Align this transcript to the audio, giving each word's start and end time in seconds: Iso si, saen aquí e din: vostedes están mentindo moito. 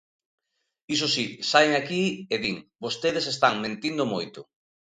Iso 0.95 1.07
si, 1.15 1.25
saen 1.51 1.71
aquí 1.75 2.03
e 2.33 2.35
din: 2.43 2.57
vostedes 2.83 3.25
están 3.33 3.55
mentindo 3.63 4.03
moito. 4.13 4.39